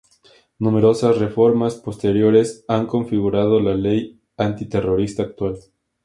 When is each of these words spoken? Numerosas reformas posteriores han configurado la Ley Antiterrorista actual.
Numerosas 0.57 1.19
reformas 1.19 1.75
posteriores 1.75 2.65
han 2.67 2.87
configurado 2.87 3.59
la 3.59 3.75
Ley 3.75 4.19
Antiterrorista 4.35 5.21
actual. 5.21 5.59